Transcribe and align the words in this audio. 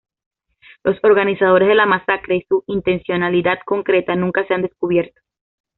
Los 0.83 0.97
organizadores 1.03 1.67
de 1.67 1.75
la 1.75 1.85
masacre 1.85 2.35
y 2.37 2.41
su 2.49 2.63
intencionalidad 2.65 3.59
concreta 3.67 4.15
nunca 4.15 4.43
se 4.47 4.55
han 4.55 4.63
descubierto. 4.63 5.21